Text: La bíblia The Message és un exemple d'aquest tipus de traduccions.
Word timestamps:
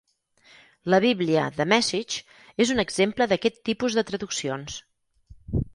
La 0.93 0.99
bíblia 1.03 1.43
The 1.59 1.67
Message 1.73 2.25
és 2.67 2.73
un 2.77 2.85
exemple 2.87 3.29
d'aquest 3.35 3.65
tipus 3.71 4.01
de 4.01 4.07
traduccions. 4.11 4.85